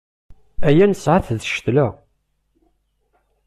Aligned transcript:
Aya 0.67 0.85
nesɛa-t 0.87 1.27
d 1.39 1.41
ccetla. 1.49 1.85